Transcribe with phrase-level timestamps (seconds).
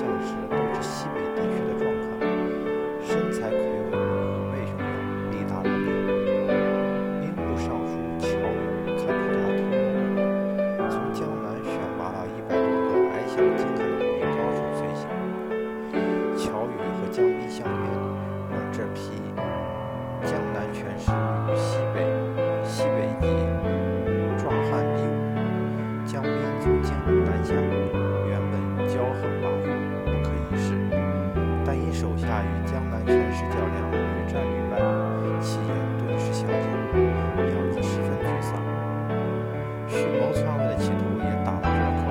[0.00, 1.39] 像是都是西北的。
[32.00, 34.80] 手下与江南权势较量，屡战屡败，
[35.38, 35.68] 气焰
[35.98, 36.56] 顿时下降，
[36.96, 38.56] 样子十分沮丧。
[39.86, 41.68] 蓄谋篡位的企图也打了折
[42.00, 42.08] 扣。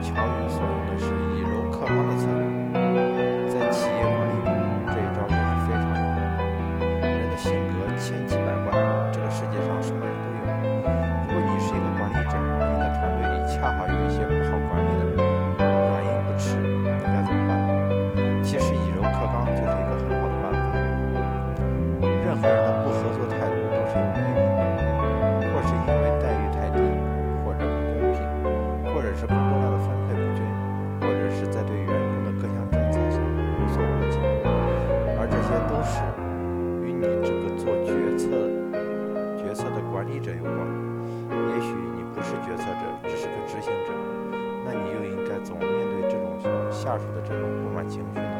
[0.00, 1.04] 乔宇所用的是
[1.36, 2.40] 以柔克刚的策略，
[3.50, 4.56] 在企业管理中，
[4.86, 7.04] 这一招也是非常有用。
[7.04, 8.89] 人的性格千奇百怪。
[42.70, 43.90] 策者，只是个执行者，
[44.64, 46.38] 那你又应该怎么面对这种
[46.70, 48.30] 下属的这种不满情绪呢？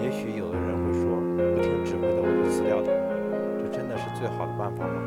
[0.00, 2.92] 也许有的人会说，不听指挥的我就辞掉他，
[3.58, 5.02] 这真的是最好的办法吗？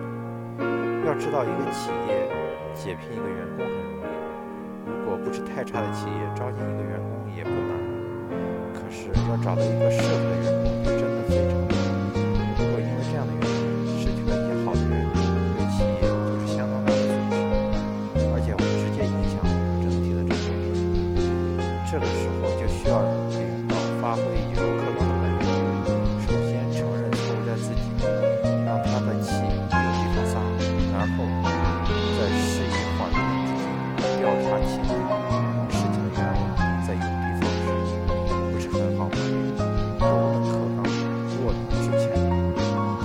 [1.07, 2.27] 要知道，一个企业
[2.73, 4.11] 解聘一个员工很容易，
[4.91, 7.71] 如果不是太差的企业，招进一个员工也不难。
[8.73, 10.35] 可是要找到一个适合
[21.99, 22.26] görüşürüz.